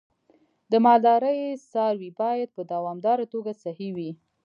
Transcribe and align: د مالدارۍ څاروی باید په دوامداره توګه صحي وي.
د 0.71 0.73
مالدارۍ 0.85 1.39
څاروی 1.71 2.11
باید 2.21 2.49
په 2.55 2.61
دوامداره 2.73 3.25
توګه 3.33 3.51
صحي 3.63 3.89
وي. 3.95 4.11